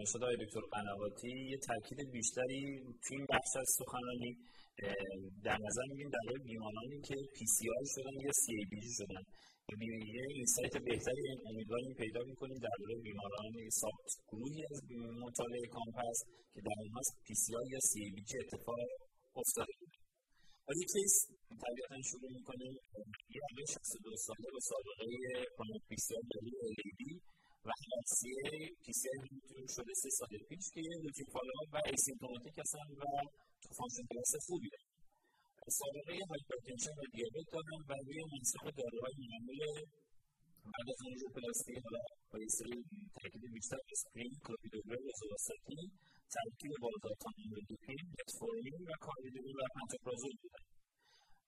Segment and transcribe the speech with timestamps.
[0.00, 2.60] عرض های دکتر قنواتی یه تاکید بیشتری
[3.02, 4.32] توی این بخش از سخنرانی
[5.46, 9.22] در نظر می‌گیریم در بیمارانی که پی سی آی شدن یا سی ای بی شدن.
[10.18, 14.78] یه insight بهتری امیدواریم پیدا می‌کنیم درباره بیماران sub گروهی از
[15.24, 16.18] مطالعه COMPASS
[16.54, 18.78] که در اونها پی سی آی یا سی ای بی اتفاق
[19.42, 19.74] افتاده.
[20.68, 21.14] ولی case
[21.64, 22.72] طبیعتا شروع می‌کنیم.
[23.34, 25.06] یه آقای 62 ساله با سابقه
[25.58, 26.50] کنید پی سی آی داری
[27.64, 27.70] و
[28.06, 33.02] سی آی می‌تونیم شده سه سال پیش که یه روتین فالوآپ و ایسیمپتوماتیک هستن و
[33.76, 34.90] فانکشن کلاس خوبی دارن
[35.80, 39.60] سابقه هایپرتنشن و دیابت دارن و روی مصرف داروهای معمول
[40.72, 42.76] بعد از آنژیوپلاستی حالا با یه سری
[43.16, 45.90] تاکید بیشتر اسپرین کلوپیدوگرل و زوستاتین
[46.34, 47.34] ترکیب بالزاتان
[47.68, 50.69] دوپین متفورمین و کاردیدول و پنتوپرازول بودن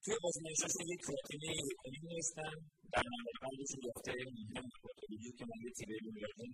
[0.04, 1.40] توی آزمایشاشون یک کراتین
[1.72, 2.54] یکونیم داشتن
[2.92, 5.96] در نمایشگاهشون یافته مهم پاتولوژی که ما یه تیبه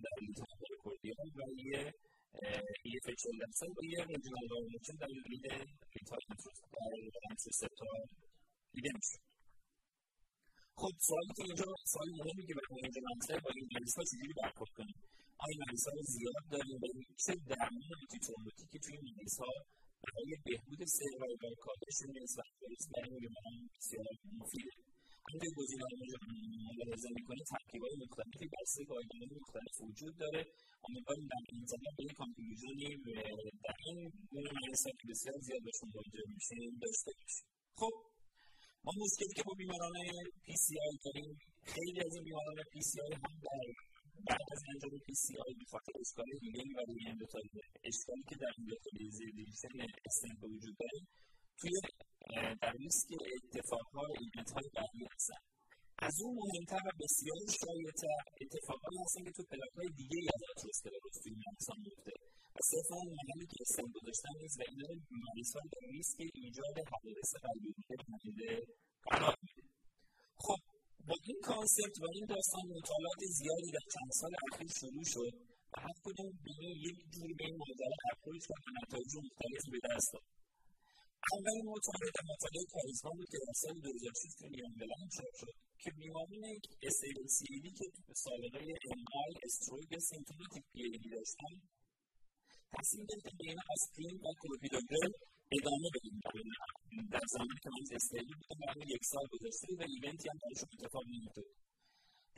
[0.05, 1.39] در لیتان پریکوردیوم و
[2.91, 5.45] یه فکر درصد با یه رژیمال وارموشن در لید
[5.95, 6.19] ریتال
[7.29, 8.05] انتروسپتور
[8.73, 9.17] دیده میشه.
[10.75, 14.33] خب سوالی که اینجا سوال مهمی که برای اینجا مطرحه با این مریض ها چجوری
[14.43, 14.95] برخورد کنیم؟
[15.45, 16.87] آیا مریض ها زیاد داریم؟ و
[17.23, 19.51] چه درمان آنتیترومبوتیکی توی مریض ها
[20.05, 22.49] برای بهبود survival کارشون نسبت
[22.93, 24.05] برای این بیماران بسیار
[24.39, 24.71] مفیده.
[25.31, 26.01] اینجا گزینه‌های
[26.77, 30.41] ملاحظه می‌کنید ترکیب‌های مختلفی بر سه guideline مختلف وجود داره.
[30.87, 32.89] امیدواریم در این زمینه به یک conclusion ی
[33.65, 33.97] در این
[34.31, 37.47] گونه مریض‌ها که بسیار زیاد بهشون مواجه میشیم داشته باشیم.
[37.79, 37.93] خب
[38.85, 39.95] ما مشکلی که با بیماران
[40.45, 41.31] PCI داریم
[41.73, 43.88] خیلی از این بیماران PCI هم در
[44.27, 49.77] بعد از انجام PCI به خاطر اشکال region و روی endothelium اشکالی که در endothelium
[50.07, 50.99] استن به وجود داره
[51.59, 51.71] توی
[52.61, 55.41] در ریسک اتفاقها و event های بعدی هستن
[56.07, 61.15] از اون مهمتر و بسیار شایعتر اتفاقهایی هستن که تو پلاکهای دیگه ای از آتروسکلروز
[61.23, 62.13] توی مریضان میفته
[62.55, 66.75] و صرف اون محلی که استن گذاشتن نیست و اینا رو مریضها در ریسک ایجاد
[66.91, 68.49] حوادث قلبی پنهیده
[69.09, 69.35] قرار
[70.45, 70.59] خب
[71.09, 75.33] با این concept و این داستان مطالعات زیادی در چند سال اخیر شروع شد
[75.71, 76.51] و هر کدوم به
[76.87, 80.25] یک جور به این ماجرا approach و نتایج مختلف به دست داد.
[81.35, 85.53] اولین مطالعه در مطالعه CHARISMA بود که در سال 2006 توی New England چاپ شد
[85.83, 86.43] که بیماران
[87.35, 87.47] سی
[87.77, 87.85] که
[88.25, 88.59] سابقه
[88.91, 91.55] MI، stroke یا symptomatic PAD داشتن
[92.77, 95.11] تصمیم به این آسپرین و کلوپیدوگرل
[95.51, 96.19] ادامه بدیم.
[97.11, 100.69] در زمانی که مریض stable بودن برای یک سال گذشته و event ی هم براشون
[100.73, 101.45] اتفاق نمیافتاد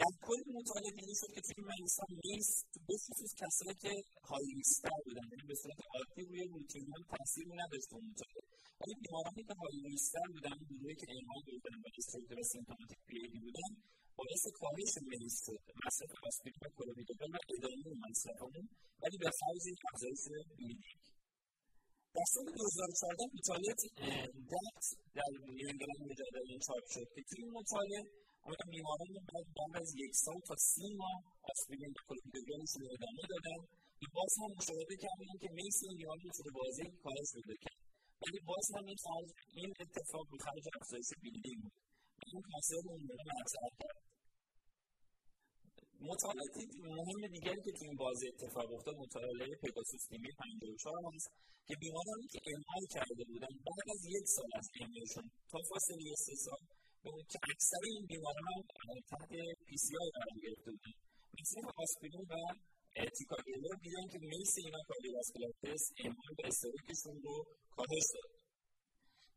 [0.02, 3.94] در کل مطالعه دیده شد که توی مریضان نیست به خصوص کسایی که
[4.30, 5.26] high risk تر بودن.
[5.32, 8.44] یعنی به صورت عادی روی روتین ها تاثیری نداشته اون مطالعه
[8.80, 13.02] ولی بیمارانی که high risk تر بودن گروهی که MI داشتن و stroke و symptomatic
[13.09, 13.72] PAD بودن
[14.20, 18.66] باعث کاهش MACE شد مصرف آسپرین و کلوپیدوگرل و ادامه مصرفمون
[19.02, 20.24] ولی به خرج افزایش
[20.58, 21.02] bleeding
[22.18, 23.74] در سال 2014 مطالعه
[24.52, 24.84] DAPT
[25.18, 28.02] در New England مجددا چاپ شد که توی این مطالعه
[28.50, 31.18] آیا بیماران بعد بعد از یک سال تا سی ماه
[31.52, 33.59] آسپرین و کلوپیدوگرلشون رو ادامه دادن
[34.00, 37.79] که باز هم مشاهده کردن که MACE این بیماری به واضحی کاهش پیدا کرد
[38.22, 38.97] ولی باز هم این
[39.59, 41.35] این اتفاق به خرج افزایش بود
[42.18, 44.00] و این concern اون موقع مطرح کرد
[46.09, 46.56] مطالعات
[46.97, 51.29] مهم دیگری که تو این بازی اتفاق افتاد مطالعه PEGASUS TIMI 54 هست
[51.68, 56.16] که بیمارانی که MI کرده بودن بعد از یک سال از MI شون تا فاصله
[56.25, 56.62] سه سال
[57.04, 58.62] که اکثر این بیماران
[59.10, 59.30] تحت
[59.66, 60.94] PCI قرار گرفته بودن
[61.40, 62.36] مصرف آسپرین و
[63.18, 67.36] تیکاگرلور دیدن که MACE اینا cardiovascular death، MI و stroke شون رو
[67.76, 68.32] کاهش داد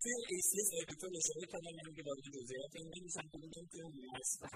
[0.01, 3.83] توی ACS آقای دکتر اشاره کردن من که وارد جزئیات این نمیشم که بگم توی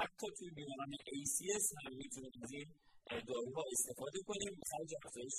[0.01, 2.69] حتی توی بیماران ACS هم می‌تونیم از این
[3.29, 5.39] داروها استفاده کنیم خرج افزایش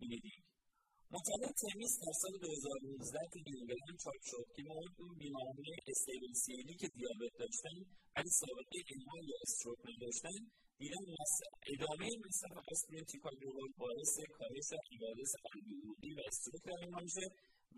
[0.00, 0.42] بلیدینگ
[1.16, 6.74] مطالعه تمیز در سال 2019 که نیوگلند چاپ شد که ما اون بیماران استیبل سیلی
[6.80, 7.76] که دیابت داشتن
[8.16, 10.36] ولی سابقه ایما یا استروک نداشتن
[10.78, 11.04] دیدن
[11.72, 17.26] ادامه مصرف آسپرین تیکاگرول باعث کاهش حوادث قلبی عروقی و استروک در میشه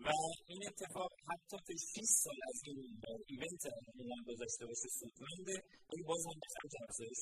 [0.05, 0.07] و
[0.51, 2.79] این اتفاق حتی تا 6 سال از این
[3.27, 3.65] ایونت
[4.13, 5.55] هم گذاشته باشه سودمنده
[5.89, 7.21] ولی باز هم به خرج افزایش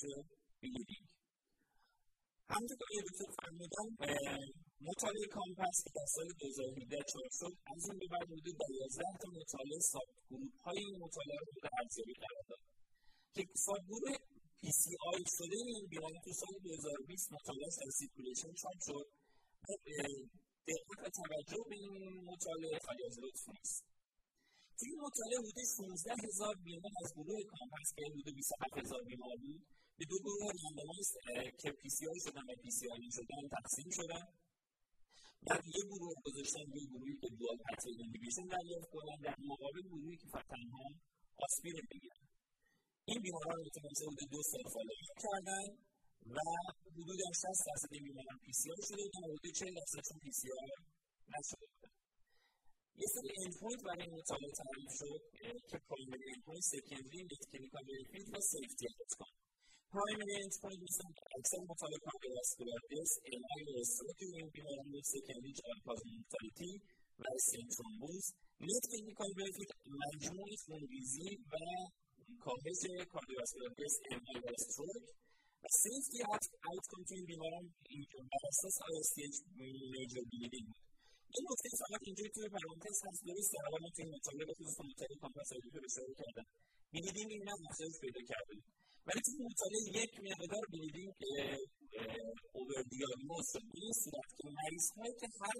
[0.61, 1.07] bleeding
[2.49, 3.87] همونطور که دکتر فرمودن
[4.81, 7.53] مطالعه COMPASS که در سال 2017 چاپ شد.
[7.75, 12.13] از این به بعد حدود 12 تا مطالعه subgroup های این مطالعه رو مورد ارزیابی
[12.13, 12.59] قرار داد
[13.35, 14.17] که sub گروه
[14.61, 19.07] PCI شده این بیماری تو سال 2020 مطالعه در Circulation چاپ شد.
[20.67, 23.83] دقت و توجه به این مطالعه خالی از لطف نیست.
[24.77, 29.35] توی این مطالعه حدود 16 هزار بیمار از گروه COMPASS که حدود 27 هزار بیمار
[29.43, 29.61] بود
[29.97, 31.09] به دو گروه randomize
[31.61, 34.25] که PCI شدن و PCI شدن تقسیم شدن.
[35.47, 40.17] بعد یه گروه گذاشتن یه گروهی که dual pathway inhibition دریافت کنن در مقابل گروهی
[40.17, 40.85] که فقط تنها
[41.45, 42.25] آسپیرین بگیرن
[43.09, 45.65] این بیماران متوسط حدود دو سال follow-up کردن
[46.35, 46.37] و
[46.97, 50.69] حدود 60 درصد بیماران PCI شده بودن حدود 40 درصدشون PCI
[51.33, 51.93] نشده بودن
[53.01, 55.21] یه سری endpoint برای این مطالعه تعریف شد
[55.69, 59.44] که primary endpoint، secondary، net clinical benefit و safety outcome،
[59.95, 61.03] primary endpoint مثل
[61.39, 66.73] اکثر مطالعه cardiovascular death، MI و stroke این بیماران بود secondary جان پلازما mortality
[67.19, 68.25] و stent thrombosis،
[68.67, 69.71] net clinical benefit
[70.03, 71.55] مجموع خونریزی و
[72.45, 72.81] کاهش
[73.13, 75.05] cardiovascular death، MI و stroke
[75.63, 76.19] و safety
[76.69, 77.65] outcome تو این بیماران
[78.31, 80.83] بر اساس ISTH major bleeding بود
[81.35, 85.69] این نکته فقط اینجا توی پرانتز هست درسته حالا ما توی مطالعه خصوص مطالعه COMPASS
[85.75, 86.47] رو اشاره کردم
[86.93, 88.55] bleeding این هم افزایش پیدا کرده
[89.07, 91.13] ولی توی مطالعه یک مقدار bleeding
[92.57, 95.57] over diagnose شد به این صورت که مریض هایی که هر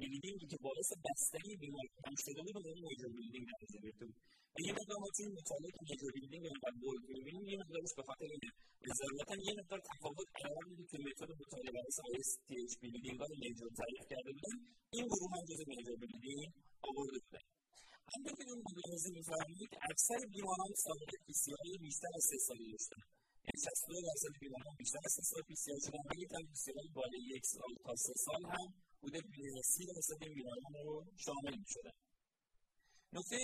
[0.00, 4.16] bleeding ی که باعث بستری بیمار کم شده بود اون major bleeding نتیجه گرفته بود.
[4.54, 7.92] و یه مقدار ما توی مطالعه که major bleeding رو اینقدر bold می‌بینیم یه مقدارش
[7.96, 8.50] به خاطر اینه.
[9.00, 13.36] ضرورتا یه مقدار تفاوت قرار میده که method مطالعه بر اساس ISTH bleeding ها رو
[13.44, 14.56] major تعریف کرده بودن.
[14.96, 16.52] این گروه هم جز major bleeding
[16.88, 17.44] آورده بودن.
[18.12, 23.02] که این مقایسه میفرمایید اکثر بیماران سابقه PCI بیشتر از سه سالی داشتن
[23.44, 27.72] یعنی 62 درصد بیماران بیشتر از سه سال PCI شدن و PCI بالای یک سال
[27.84, 28.68] تا سه سال هم
[29.00, 29.20] بوده
[29.72, 31.96] سی درصد این بیماران رو شامل می‌شدن
[33.16, 33.38] نکته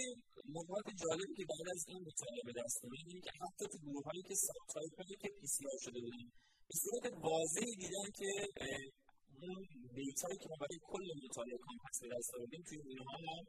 [0.56, 4.22] نکات جالبی که بعد از این مطالعه به دست اینه که حتی تو گروه هایی
[4.28, 6.26] که subtype هایی که PCI شده بودن
[6.68, 8.30] به صورت واضحی دیدن که
[9.40, 9.60] اون
[9.96, 13.44] data یی که ما برای کل مطالعه COMPASS به دست آوردیم توی اینها هم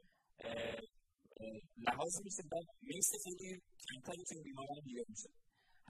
[1.86, 5.28] لحاظ میشه و MACE خیلی کمتری توی بیماران دیده میشه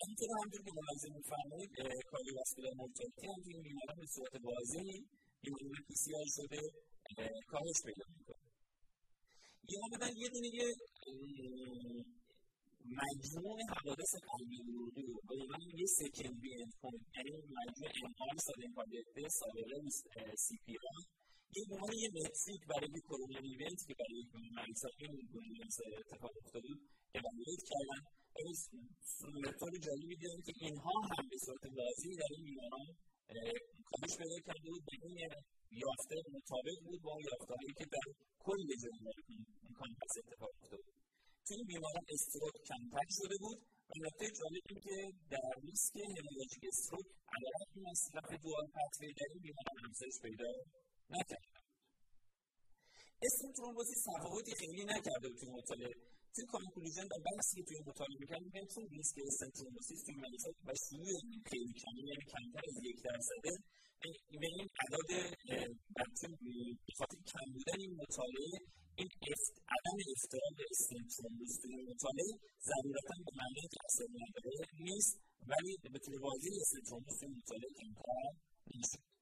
[0.02, 1.70] همینطور همونطور که ملاحظه میفرمایید
[2.10, 4.98] cardiovascular mortality هم این بیماران به صورت واضحی
[5.42, 6.60] بیماران PCI شده
[7.50, 8.44] کاهش پیدا می‌کنه.
[9.72, 10.66] یا یه دونه یه
[13.02, 18.72] مجموع حوادث قلبی عروقی رو به عنوان یه سکندری اندپوینت یعنی مجموع ام آر سادن
[18.74, 19.76] کاردیاکته سابقه
[20.36, 21.04] سی پی آر
[21.56, 26.32] یه عنوان یه متریک برای یه کرونا ایونت که برای یک مریض این مریض اتفاق
[26.42, 26.82] افتاده بود
[27.14, 28.02] اوالویت کردن
[29.44, 32.86] متد جالبی دیدن که اینها هم به صورت واضحی در این بیماران
[33.90, 35.18] کاهش پیدا کرده بود این
[35.70, 38.06] یافته مطابق بود با یافته هایی که در
[38.38, 39.12] کل مجموعه
[39.78, 40.82] COMPASS اتفاق افتاده.
[40.82, 40.94] بود
[41.46, 43.58] توی این بیماران stroke کمتر شده بود
[43.90, 44.96] و نکته جالب این که
[45.30, 50.50] در ریسک hemorrhagic stroke علیرغم مصرف dual pathway در این بیماران افزایش پیدا
[51.10, 51.48] نکرده
[53.22, 55.94] stent thrombosis تفاوتی خیلی نکرده بود توی مطالعه.
[56.34, 60.70] توی conclusion و بحثی توی مطالعه می‌کردیم میگم چون ریسک stent thrombosis توی مریضات و
[60.84, 61.20] شیوع
[61.50, 63.52] خیلی کمی یعنی کمتر از یک درصده.
[64.40, 65.10] به این اعداد
[65.96, 68.58] بچه به کم بودن این مطالعه
[68.96, 69.08] این
[69.74, 72.32] عدم افتراق stent thrombosis توی مطالعه
[72.70, 78.30] ضرورتا به معنی اثر نداره نیست ولی به طور واضحی stent thrombosis توی مطالعه کمتر
[78.74, 79.13] نیست.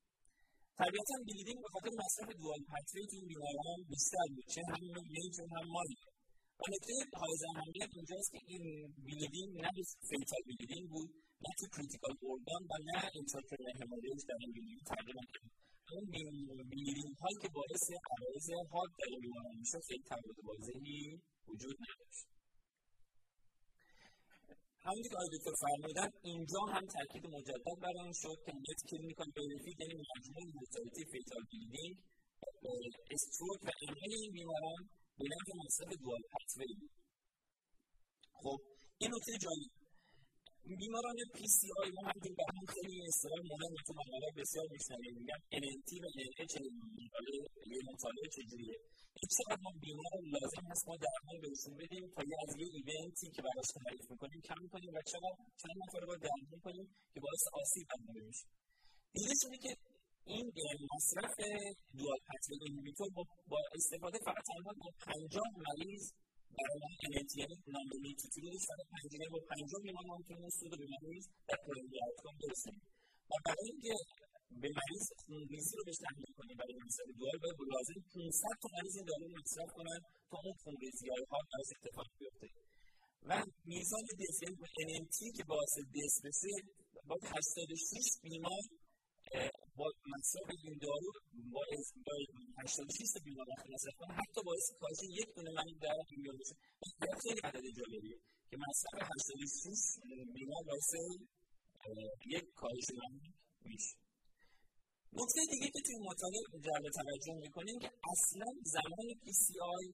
[0.80, 4.46] طبیعتا bleeding به خاطر مصرف dual pathway تو این بیماران بیشتر بود.
[4.54, 4.80] چه هم
[5.14, 5.96] major و هم minor
[6.60, 8.64] و نکته حائز اهمیت اینجاست که این
[9.06, 9.70] bleeding نه
[10.08, 11.10] fatal bleeding بود
[11.44, 15.50] نه تو critical organ و نه intracranial hemorrhage در این bleeding تغییر نکرد.
[15.92, 16.04] اون
[16.72, 22.26] bleeding هایی که باعث عوارض حاد در بیماران میشه خیلی تفاوت واضحی وجود نداشت.
[24.84, 29.26] همونی که آقای دکتر فرمودن اینجا هم تاکید مجدد بر آن شد که net clinical
[29.36, 31.96] benefit یعنی مجموع mortality fatal bleeding
[33.10, 34.88] stroke و MI این بیماران
[35.30, 36.88] نفع مصرف dual pathway.
[38.42, 38.58] خب
[38.98, 39.81] این نکته جالب.
[40.64, 45.40] بیماران PCI ما همینجور به هم خیلی اصطلاح مهم تو مقاله بسیار میشنویم میگن.
[45.62, 46.54] NNT و NNH
[47.72, 48.78] یه مطالعه چجوریه؟
[49.18, 53.18] این چقدر ما بیمار لازم هست ما درمان بهشون بدیم تا یه از یه event
[53.18, 57.20] ی که براش تعریف می‌کنیم کم می‌کنیم و چقدر چند نفر باید درمان کنیم که
[57.20, 58.46] باعث آسیب هم نمیشه
[59.54, 59.76] دیگه
[60.24, 61.36] اینه که این مصرف
[61.98, 63.08] dual pathway inhibitor
[63.48, 66.12] با استفاده فقط تنها با پنجاه مریض
[66.58, 66.80] برای
[67.38, 72.34] یعنی نامبلیتیتیود فقط پنجاه با پنجاه بیمار ما می‌تونیم سود به مریض در پرایمری آوتکام
[72.42, 72.76] برسیم
[73.30, 73.94] و برای اینکه
[74.62, 78.94] به مریض خونریزی رو بهش تحمیل کنیم برای مصرف دوال باید لازم 500 تا مریض
[78.96, 79.98] این دارو مصرف کنن
[80.30, 82.48] تا اون خونریزی های ها براش اتفاق بیفته
[83.28, 83.32] و
[83.64, 86.52] میزان دس یعنی NNT که باعث دس بشه
[87.08, 88.62] باید 86 بیمار
[89.76, 91.12] با مصرف این دارو
[91.52, 91.62] با
[92.58, 96.54] 86 بیمار وقتی مصرف حتی باعث کاهش یک دونه مرگ در بیمار بشه
[97.22, 98.18] خیلی عدد جالبیه
[98.50, 99.78] که مصرف 86
[100.34, 100.90] بیمار باعث
[102.26, 103.22] یک کاهش مرگ
[103.64, 103.96] میشه.
[105.12, 109.86] نکته دیگه که توی مطالعه جلب توجه می‌کنیم که اصلا زمان پی سی آی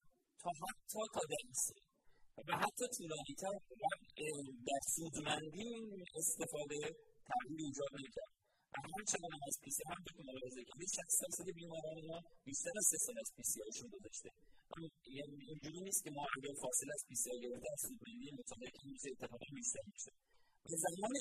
[0.42, 1.88] تا حتی تا دقیقه
[2.48, 3.54] و حتی طولانی تر
[4.68, 5.70] در سودمندی
[6.14, 6.78] استفاده
[7.28, 8.37] تغییر ایجاد نکرد
[8.76, 12.86] هر چقدر از پی سی هم که ملاحظه کردید 60 درصد بیماران ما بیشتر از
[12.90, 14.30] سه سال از پی سی آیشون گذاشته
[15.18, 18.70] یعنی اینجوری نیست که ما اگر فاصله از پی سی آی گرفته از سودمندی مطالعه
[18.76, 20.12] که میشه اتفاقا بیشتر میشه
[20.70, 21.14] به زمان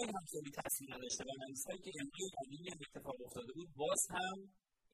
[0.00, 4.36] ام هم خیلی تاثیر نداشته و مریضهایی که آی قدیمی اتفاق افتاده بود باز هم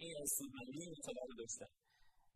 [0.03, 1.71] این سودمندی مطالعه رو داشتن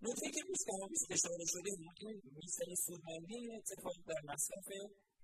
[0.07, 4.69] نکته که روز کما بیست اشاره شده این بیشتر سودمندی اتفاق در مصرف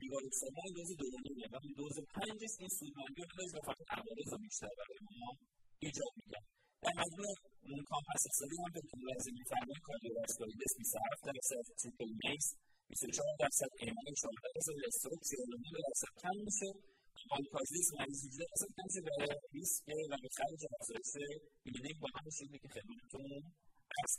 [0.01, 4.73] بیگاریکسابان دوز دومیه و دوز پنج این سودمندی رو نداشت و فقط عوارض رو بیشتر
[4.79, 5.31] برای ما
[5.85, 6.47] ایجاد می‌کرد
[6.83, 7.35] در مجموع
[7.91, 12.49] کامپس اقتصادی هم به لازم میفرمایید کاردیوواسکولاریتس 27 درصد تریپل میکس
[12.89, 15.57] 24 درصد ایمان 4 درصد استروک 39
[15.89, 16.71] درصد کم میشه.
[17.37, 19.13] آلکازیس مریض 18 درصد کم میشه به
[19.55, 21.11] ریسک و به خرج افزایش
[21.65, 23.43] بیلینگ با همون شکلی که خدمتتون
[23.99, 24.15] عرض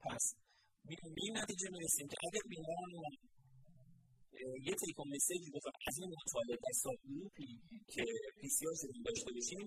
[0.00, 0.24] پس
[0.84, 2.92] به این نتیجه می‌رسیم که اگر بیماران
[4.68, 6.10] یه take home message ی بخواد از این
[6.82, 7.48] subgroup ی
[7.94, 8.04] که
[8.40, 9.64] PCI شدیم داشته باشیم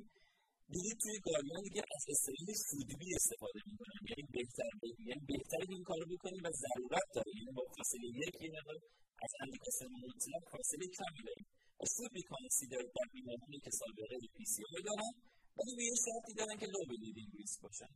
[0.76, 4.00] دیگه توی guideline دیگه از استراتژی should be استفاده می‌کنن.
[4.10, 4.72] یعنی بهتر
[5.10, 7.32] یعنی بهتر این کارو بکنیم و ضرورت داره.
[7.38, 8.80] یعنی با فاصله یک یه مقدار
[9.26, 11.48] از اندیکاسیون مطلق فاصله کمی داریم.
[11.80, 15.14] و should be consider در بیمارانی که سابقه PCI دارن
[15.58, 17.92] ولی به یه شرطی دارن که low bleeding risk باشن.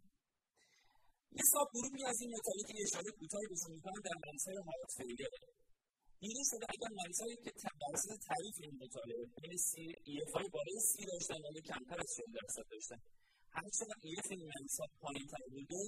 [1.39, 5.33] یه subgroup ی از این مطالعه که اشاره کوتاهی بهشون می‌کنن در مریضهای heart failure
[6.25, 11.05] دیده شده اگر مریضهایی که توسط تعریف این مطالعه بین سی EF های بالای سی
[11.05, 13.00] داشتن ولی کمتر از 40 درصد داشتن.
[13.55, 15.84] هر چقدر EF این مریضها پایینتر بوده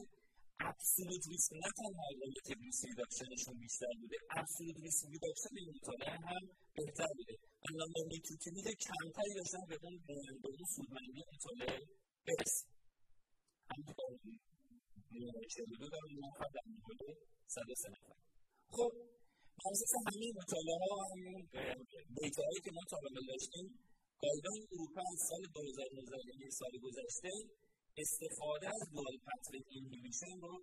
[0.59, 6.17] absolute risk نه تنها relative risk reduction شون بیشتر بوده absolute risk reduction این مطالعه
[6.27, 6.43] هم
[6.77, 7.35] بهتر بوده.
[7.69, 9.95] اما number needed to treat کمتری داشتن به اون
[10.43, 11.79] به اون سودمندی مطالعه
[12.27, 12.69] برسیم
[13.71, 13.95] همینطور
[15.47, 17.17] 42 در نفر در مورد
[17.47, 18.15] 103 نفر.
[18.69, 18.91] خب
[19.63, 21.41] بر اساس همین مطالعه ها همین
[22.17, 23.65] data هایی که ما تا به داشتیم
[24.21, 27.31] guideline اروپا از سال 2019 یعنی سال گذشته
[28.03, 30.53] استفاده از dual pathway inhibition رو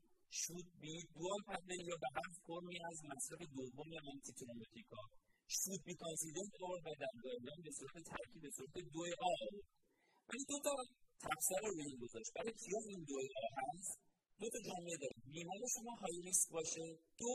[0.43, 5.03] should be dual pathway یا به هر فرمی از مصرف دوم antithrombotic ا
[5.57, 9.35] شود بی کانسیدر اور و در گایدلاین به صورت ترکیب به صورت دو آ
[10.29, 10.73] ولی دو تا
[11.27, 13.17] تفسیر رو این گذاشت برای کیا این دو
[13.59, 13.99] هست
[14.41, 16.87] دو تا جمله داره بیمار شما های ریسک باشه.
[17.19, 17.33] دو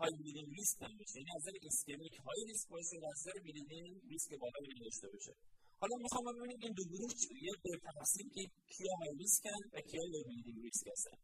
[0.00, 4.58] های بیلینگ ریسک هم باشه یعنی نظر اسکمیک های ریسک باشه نظر بیلینگ ریسک بالا
[4.84, 5.34] داشته باشه
[5.80, 7.12] حالا می‌خوام ببینیم این دو گروه
[7.46, 8.42] یه به تفصیل که
[8.74, 11.18] کیا های ریسکن و کیا لو بیلینگ ریسک هستن.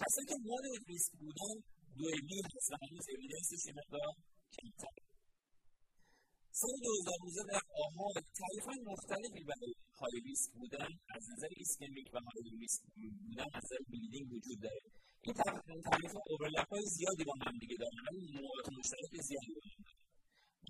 [0.00, 1.56] کسایی که مودریت ریسک بودن
[1.98, 4.12] دو B هست و هنوز evidence ش یه مقدار
[4.56, 4.96] کمتر.
[6.60, 8.08] سال 2019 در AHA
[8.40, 12.82] تعریف های مختلفی برای high risk بودن از نظر ischemic و high risk
[13.22, 14.88] بودن از نظر bleeding وجود داره.
[15.22, 15.34] این
[15.90, 19.84] تعریف ها overlap های زیادی با هم دیگه دارن ولی نکات مشترک زیادی با هم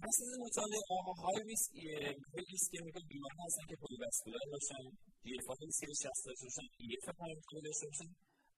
[0.02, 4.84] پس از مطالعه AHA high risk های ischemic بیمار هستن که polyvascular باشن
[5.22, 8.10] جی اف های سی شست داشته باشن EF پایین داشته باشن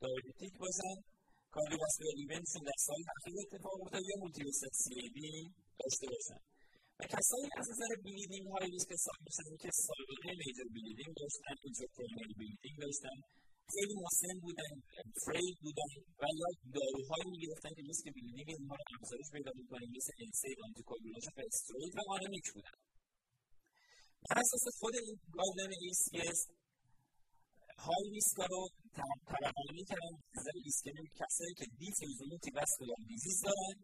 [0.03, 0.97] diabetic باشن.
[1.55, 4.51] cardiovascular event شون در سال اخیر اتفاق افتاد یا multiple
[4.83, 5.31] CAD
[5.81, 6.41] داشته باشن.
[6.99, 12.35] و کسایی از نظر bleeding high risk حساب میشن که سابقه major bleeding داشتن intracranial
[12.41, 13.17] bleeding داشتن.
[13.75, 14.75] خیلی مسن بودن
[15.27, 20.13] frail بودن و یا داروهایی می‌گرفتن که ریسک bleeding اینها رو افزایش پیدا می‌کنه مثل
[20.27, 22.77] NSAID anticoagulation و استروید و anemic بودن.
[24.29, 26.41] بر اساس خود این guideline ESC
[27.87, 28.63] high risk رو
[28.99, 33.77] طبقه‌بندی کردن نظر ایسکمی کسایی که diffuse multivascular disease دارن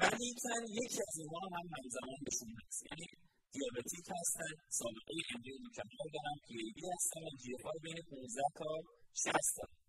[0.00, 3.06] ولی کن یکی از اینها هم همزمان بهشون هست یعنی
[3.54, 8.70] diabetic هستن سابقه امری مکمل دارن پی ای هستن و GFR بین 15 تا
[9.14, 9.82] 60 دارن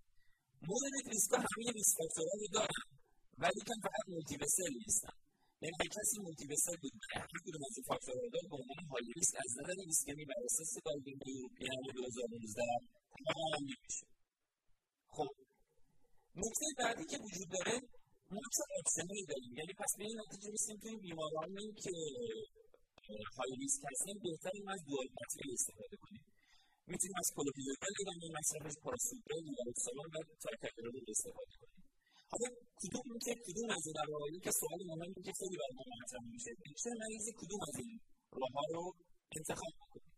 [0.68, 2.84] moderate risk ها همه risk factor ها رو دارن
[3.42, 5.16] ولی کن فقط multivessel نیستن.
[5.62, 6.94] یعنی اگه کسی multivessel بود.
[7.16, 10.72] هر کدوم از این فاکتورها داره به عنوان high risk از نظر ایسکمی بر اساس
[10.86, 12.62] guideline European 2019
[13.28, 14.06] تمام میشه.
[15.16, 15.30] خب
[16.42, 17.76] نکته بعدی که وجود داره
[18.56, 19.54] چه اکسنری داریم.
[19.60, 21.92] یعنی پس به این نتیجه رسیم توی بیمارانی که
[23.38, 25.08] های ریسک هستن بهتر از دوال
[25.58, 26.23] استفاده کنیم.
[26.92, 31.84] می‌تونیم از کلوپیدوگل ایرانی مصرفش پاراسوپرل یا اکسالون و ترکاگرول استفاده کنیم
[32.34, 32.48] حالا
[32.82, 36.52] کدوم که کدوم از این روایی که سوال مهمی که خیلی برای ما مطرح میشه.
[36.64, 38.00] بیشتر مریض کدوم از این
[38.40, 38.84] راهها رو
[39.38, 40.14] انتخاب کنیم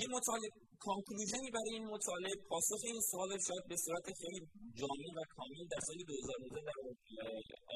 [0.00, 0.50] یه مطالعه
[0.86, 4.40] کانکلوژنی برای این مطالعه پاسخ این سوال شاید به صورت خیلی
[4.80, 6.78] جامع و کامل در سال 2019 در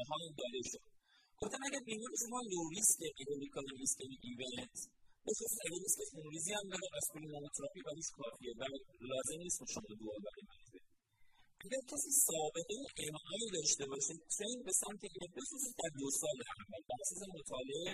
[0.01, 0.96] آهان داده شد.
[1.41, 4.77] گفتن اگر بیمار شما لو ریسک ایرولیکال ریسک ایونت
[5.27, 8.63] بخصوص اگه نیست که خونریزی هم داره آسپرین مونوتراپی ولیش کافیه و
[9.13, 10.73] لازم نیست که شما دو برای مریض
[11.65, 16.83] اگر کسی سابقه MI داشته باشه برید به سمت این بخصوص در دو سال اول
[16.89, 17.91] بر اساس مطالعه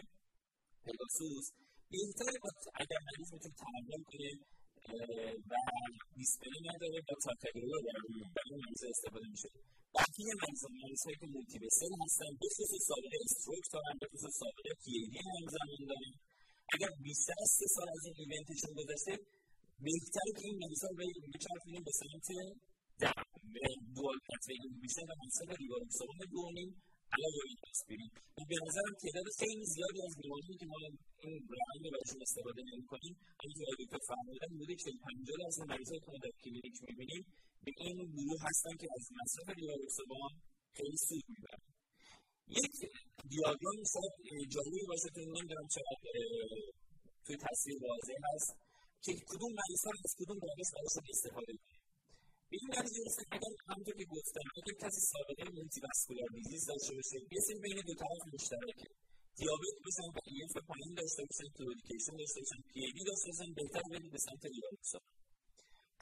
[0.85, 1.47] پگاسوس
[1.93, 2.39] بهتره
[2.83, 4.31] اگر مریض می‌تونه تحمل کنه
[5.51, 5.53] و
[6.17, 7.79] dyspnea نداره با تیکاگرلور
[8.37, 9.49] برای مریض استفاده میشه
[9.97, 10.35] بقیه
[10.83, 16.13] مریضهایی که multivessel هستن بخصوص سابقه stroke دارن بخصوص سابقه پی ای همزمان دارن
[16.75, 19.15] اگر بیشتر از سه سال از این event شون گذشته
[19.87, 20.97] بهتره که این مریضا رو
[21.35, 22.29] بچرخونیم به سمت
[23.97, 26.71] دوال پتوی اینهیبیشن و مصرف ریواروکسابان دونیم
[27.17, 30.79] علاوه این آسپرین و به نظرم تعداد خیلی زیادی از بیمارانی که ما
[31.25, 36.01] این روند رو براشون استفاده نمی‌کنیم همینطور آقای دکتر فرمودن حدود چهل پنجاه درصد مریضایی
[36.05, 37.23] که ما در کلینیک می‌بینیم
[37.65, 40.33] به این گروه هستن که از مصرف ریواروکسابان
[40.79, 41.63] خیلی سود می‌برن.
[42.61, 42.75] یک
[43.33, 44.15] دیاگرام شاید
[44.55, 46.05] جالبی باشه که نمی‌دونم چقدر
[47.25, 48.51] توی تصویر واضح هست
[49.05, 51.82] که کدوم مریض از کدوم روش براشون استفاده کنیم
[52.55, 57.19] این نتیجه رسیدن اگر همونطور که گفتم اگر کسی سابقه multivascular disease داشته باشه.
[57.35, 58.89] یه سری بین دو طرف مشترکه.
[59.39, 63.49] دیابت باشن و EF پایین داشته باشن claudication داشته باشن پی ای دی داشته باشن
[63.59, 65.05] بهتر برید به سمت ریواروکسابان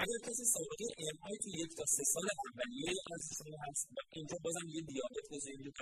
[0.03, 4.37] اگر کسی سابقه MI تو یک تا سه سال اولیه از شما هست و اینجا
[4.45, 5.73] بازم یه دیابت بزنید دو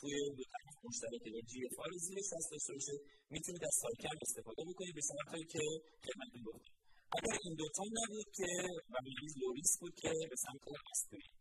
[0.00, 1.30] توی دو طرف مشترکه.
[1.36, 2.94] یا GFR زیر شصت داشته باشه.
[3.34, 5.62] می‌تونید از سالکم استفاده بکنید به صورت که
[6.04, 6.77] خدمتتون گفتم.
[7.16, 8.48] اگر این دوتا نبود که
[8.92, 11.32] و مریض لوریس بود که به سمت آسپرین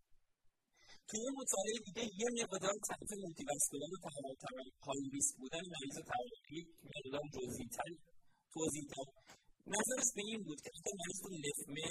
[1.07, 4.07] توی یه مطالعه دیگه یه مقدار تعریف مولتی واسکولار و
[4.88, 6.62] های ریسک بودن مریض تحولی
[6.95, 7.91] مقدار جزئی‌تر
[8.53, 9.07] توضیح‌تر.
[9.75, 11.88] نظرش به این بود که اگر مریض رو لفمه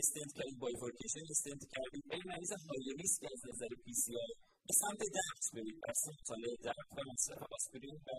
[0.00, 4.32] استنت کردید بایفورکیشن استنت کردید به مریض های ریسک از نظر پی سی آر
[4.68, 8.10] به سمت درد برید بر مطالعه درد و مصرف آسپرین و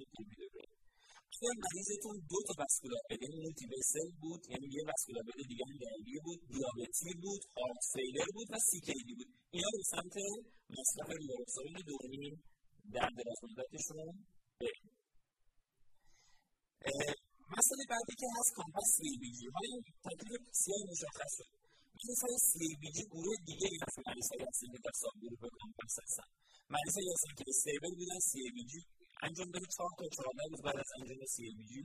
[1.41, 5.77] اگر مریضتون دو تا واسکولار بده مولتی وسل بود یعنی یه واسکولار بده دیگه هم
[5.85, 9.29] درگیر بود دیابتی بود هارت فیلر بود و سی دی بود.
[9.55, 10.15] اینا به سمت
[10.77, 12.35] مصرف ریواروکسابین دورنیم
[12.95, 13.97] در دراز مدتشون
[14.59, 14.87] بریم.
[17.57, 19.71] مسئله بعدی که هست کامپاس سی بی جی های
[20.07, 21.49] تکلیف بسیار مشخص شد.
[22.51, 25.95] سی بی جی گروه دیگه ای از مریض های هستن که در ساب گروه کامپاس
[26.03, 26.29] هستن.
[26.75, 28.81] مریض هایی هستن که استیبل بودن سی بی جی
[29.27, 31.81] انجام بده چهار تا روز بعد از انجام سی بی جی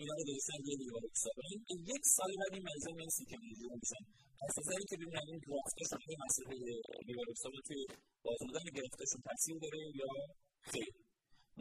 [0.00, 1.60] اینا رو درستن یه لیواروکسابین
[1.92, 4.02] یک سال بعد این مریضا میان سی کمیجی میشن
[4.40, 6.56] پس از اینکه ببینن این گرافتاشون این مسئله
[7.08, 7.80] لیواروکسابین توی
[8.26, 10.10] بازموندن گرفتاشون تاثیر داره یا
[10.70, 10.92] خیر.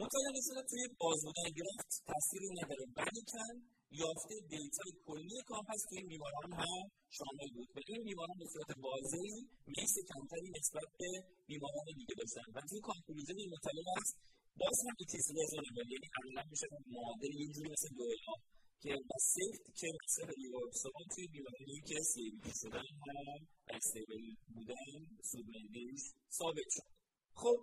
[0.01, 2.85] مطالعه نشده توی بازبودن گرفت تاثیری نداره.
[2.97, 3.53] ولیکن
[4.01, 6.83] یافته دیتای کلی کامپس توی این بیماران هم
[7.17, 7.69] شامل بود.
[7.75, 9.37] و این بیماران به صورت واضحی
[9.75, 11.09] میس کمتری نسبت به
[11.49, 12.47] بیماران دیگه داشتن.
[12.55, 14.13] و توی کانکلوژن این مطالعه هست
[14.61, 18.35] باز هم ایتیز رزونبل یعنی عملا میشه معادل یه جوری مثل دوئلا
[18.81, 24.89] که با سیفت که مثل ریورسابان توی بیمارانی که سیبی شدن هم استیبل بودن
[25.31, 26.01] سودمندیش
[26.39, 26.89] ثابت شد.
[27.33, 27.57] خب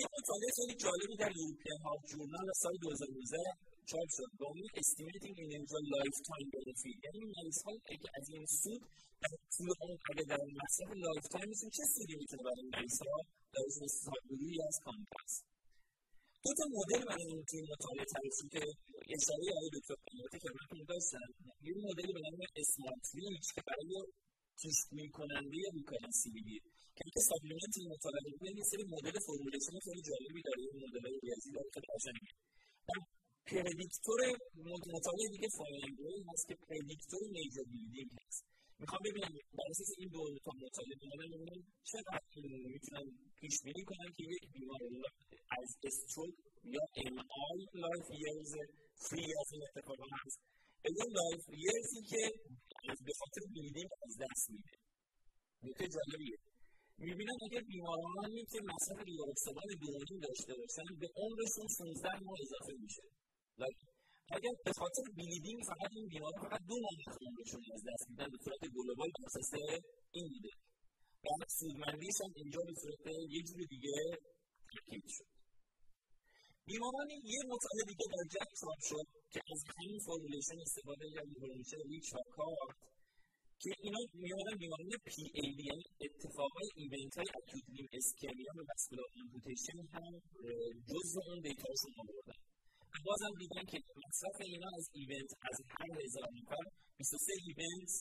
[0.00, 3.38] یه مطالعه خیلی جالبی در European Heart Journal سال 2019
[3.90, 4.30] چاپ شد.
[4.38, 8.82] با عنوان estimating individual lifetime benefit یعنی مریض ها که از این سود
[9.22, 13.16] در طول اون اگه در مصرف lifetime چه سودی می‌تونه برای مریض ها
[13.54, 13.64] در
[14.28, 15.32] گروهی از COMPASS
[16.44, 18.62] دو تا مدل برای این توی مطالعه تعریف که
[19.16, 21.28] اشاره آقای دکتر قناتی خدمتتون داشتن.
[21.66, 23.92] یه مدلی به نام SMART-REACH که برای
[24.60, 26.62] پیشگویی کننده recurrency بگیر
[26.96, 30.60] که اینکه سابلیمنت این مطالعه می‌کنه یه سری مدل فرمولیشن خیلی جالبی داره.
[30.72, 32.32] این مدل ریاضی داره خیلی قشنگه.
[33.50, 34.20] پردیکتور
[34.94, 38.44] مطالعه دیگه فاینگوی هست که پردیکتور میجر بیلدینگ هست.
[38.78, 42.22] می‌خوام ببینم بر اساس این دو تا مطالعه اومدن ببینم چقدر
[42.74, 43.06] می‌تونن
[43.40, 44.80] پیش بینی کنن که یک بیمار
[45.60, 46.34] از استروک
[46.74, 48.52] یا ام آی لایف ایرز
[49.06, 50.38] فری از این اتفاق هست.
[50.98, 52.22] یا لایف ایرزی که
[53.06, 54.72] به خاطر بیلدینگ از دست میده.
[55.62, 56.38] نکته جالبیه.
[56.98, 63.02] می‌بینن اگر بیمارانی که مصرف ریاکسابان دورانی داشته باشن به عمرشون 16 ماه اضافه میشه.
[64.36, 68.28] اگر به خاطر بلیدینگ فقط این بیمار فقط دو ماه از عمرشون از دست میدن
[68.32, 69.80] به صورت گلوبال بر
[70.12, 70.52] این بوده
[71.24, 73.92] بعد سودمندیش هم اینجا به صورت یه جور دیگه
[74.72, 75.28] ترکیب شد
[76.66, 81.80] بیماران یه مطالعه دیگه در جک چاپ شد که از همین formulation استفاده کردن formulation
[81.90, 82.78] REACH و کارت
[83.62, 88.60] که اینا میادن بیماران پی ای دی یعنی اتفاقای event های acute limb ischemia و
[88.68, 90.12] vascular amputation هم
[90.90, 92.47] جزء اون data شون آوردن
[93.04, 96.64] بازم دیدن که مصرف اینا از event از هر هزار نفر
[96.98, 97.92] 23 event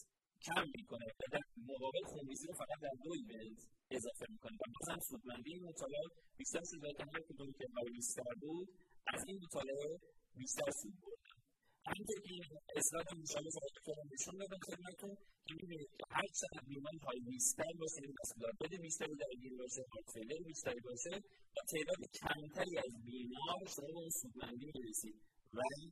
[0.48, 3.60] کم می‌کنه و در مقابل خونریزی رو فقط در دو event
[3.92, 4.56] اضافه می‌کنه.
[4.62, 6.08] و بازم سودمندی این مطالعه
[6.38, 8.68] بیشتر شد که هر کدوم که بیشتر بود
[9.14, 10.00] از این مطالعه
[10.40, 11.17] بیشتر سود بردن
[11.90, 12.44] همینطور که این
[12.80, 15.14] اصلاحات مشابه صحبت کردم نشون دادم خدمتتون
[15.48, 15.56] که
[16.18, 20.08] هر چقدر بیمار های بیشتر باشه مسئولات بده بیشتری درگیر باشه هارت
[20.50, 21.14] بیشتری باشه
[21.56, 25.16] و تعداد کمتری از بیمار شما به اون سودمندی می‌رسید
[25.60, 25.86] ولی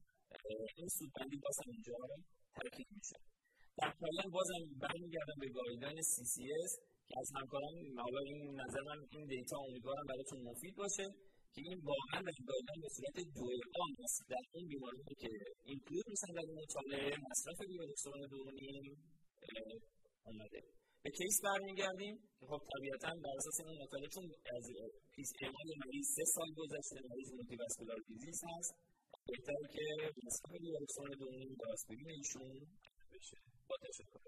[0.79, 1.93] این سودمندی هم اینجا
[2.55, 3.17] ترکیب میشه.
[3.77, 6.71] در پایان بازم برمیگردم به گایدلاین CCS
[7.07, 7.73] که از همکاران
[8.05, 11.05] حالا این نظر من این دیتا امیدوارم براتون مفید باشه.
[11.55, 15.29] که این واقعا گایدلاین به صورت دوئان است در این بیماری که
[15.69, 18.85] اینکلود میشن در این مطالعه مصرف بیولوکسون دونیم
[20.27, 20.61] اومده.
[21.03, 22.15] به کیس برمیگردیم.
[22.39, 24.65] که خب طبیعتا بر اساس این مطالعه چون از
[25.15, 28.73] پیس اعمال مریض سه سال گذشته مریض مولتیواسکولار دیزیز هست.
[29.27, 29.83] بهتره که
[30.25, 32.67] مصرف بیولوکسون دونیم با آسپرین ایشون
[33.11, 33.37] بشه
[33.69, 34.19] با تشکر